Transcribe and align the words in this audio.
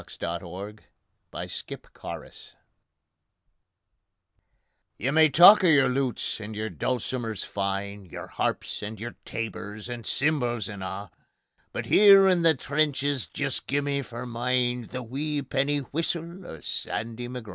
The 0.01 0.15
Whistle 0.19 0.59
of 0.59 0.79
Sandy 1.51 1.75
McGraw 1.77 2.53
You 4.97 5.11
may 5.11 5.29
talk 5.29 5.63
o' 5.63 5.67
your 5.67 5.89
lutes 5.89 6.39
and 6.39 6.55
your 6.55 6.71
dulcimers 6.71 7.43
fine, 7.43 8.05
Your 8.05 8.25
harps 8.25 8.81
and 8.81 8.99
your 8.99 9.15
tabors 9.25 9.87
and 9.87 10.03
cymbals 10.07 10.67
and 10.67 10.81
a', 10.83 11.11
But 11.71 11.85
here 11.85 12.27
in 12.27 12.41
the 12.41 12.55
trenches 12.55 13.27
jist 13.27 13.67
gie 13.67 13.81
me 13.81 14.01
for 14.01 14.25
mine 14.25 14.89
The 14.91 15.03
wee 15.03 15.43
penny 15.43 15.77
whistle 15.81 16.47
o' 16.47 16.61
Sandy 16.61 17.27
McGraw. 17.27 17.49